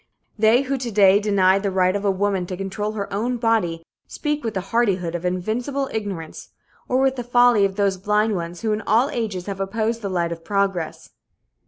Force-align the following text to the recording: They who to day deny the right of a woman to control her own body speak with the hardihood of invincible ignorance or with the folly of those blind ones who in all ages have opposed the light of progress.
They 0.35 0.63
who 0.63 0.79
to 0.79 0.89
day 0.89 1.19
deny 1.19 1.59
the 1.59 1.69
right 1.69 1.95
of 1.95 2.03
a 2.03 2.09
woman 2.09 2.47
to 2.47 2.57
control 2.57 2.93
her 2.93 3.13
own 3.13 3.37
body 3.37 3.83
speak 4.07 4.43
with 4.43 4.55
the 4.55 4.61
hardihood 4.73 5.13
of 5.13 5.25
invincible 5.25 5.91
ignorance 5.93 6.49
or 6.87 6.99
with 7.01 7.17
the 7.17 7.23
folly 7.23 7.65
of 7.65 7.75
those 7.75 7.97
blind 7.97 8.35
ones 8.35 8.61
who 8.61 8.71
in 8.73 8.81
all 8.81 9.11
ages 9.11 9.45
have 9.45 9.59
opposed 9.59 10.01
the 10.01 10.09
light 10.09 10.31
of 10.31 10.43
progress. 10.43 11.11